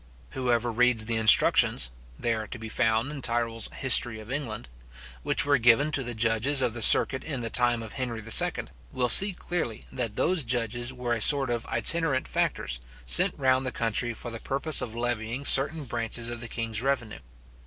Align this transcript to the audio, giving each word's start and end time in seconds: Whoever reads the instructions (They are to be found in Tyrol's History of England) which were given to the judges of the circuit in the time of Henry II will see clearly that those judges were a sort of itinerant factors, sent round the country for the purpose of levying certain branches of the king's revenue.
Whoever 0.31 0.71
reads 0.71 1.05
the 1.05 1.17
instructions 1.17 1.91
(They 2.17 2.33
are 2.33 2.47
to 2.47 2.57
be 2.57 2.69
found 2.69 3.11
in 3.11 3.21
Tyrol's 3.21 3.69
History 3.71 4.19
of 4.19 4.31
England) 4.31 4.67
which 5.21 5.45
were 5.45 5.59
given 5.59 5.91
to 5.91 6.01
the 6.01 6.15
judges 6.15 6.63
of 6.63 6.73
the 6.73 6.81
circuit 6.81 7.23
in 7.23 7.41
the 7.41 7.51
time 7.51 7.83
of 7.83 7.93
Henry 7.93 8.19
II 8.19 8.65
will 8.91 9.09
see 9.09 9.31
clearly 9.31 9.83
that 9.91 10.15
those 10.15 10.41
judges 10.41 10.91
were 10.91 11.13
a 11.13 11.21
sort 11.21 11.51
of 11.51 11.67
itinerant 11.67 12.27
factors, 12.27 12.79
sent 13.05 13.35
round 13.37 13.63
the 13.63 13.71
country 13.71 14.11
for 14.15 14.31
the 14.31 14.39
purpose 14.39 14.81
of 14.81 14.95
levying 14.95 15.45
certain 15.45 15.85
branches 15.85 16.29
of 16.31 16.41
the 16.41 16.47
king's 16.47 16.81
revenue. 16.81 17.19